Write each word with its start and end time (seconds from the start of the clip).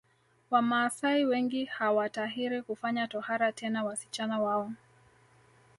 Wamaasai 0.51 1.25
wengi 1.25 1.65
hawatahiri 1.65 2.61
kufanya 2.61 3.07
tohara 3.07 3.51
tena 3.51 3.83
wasichana 3.83 4.39
wao 4.39 4.71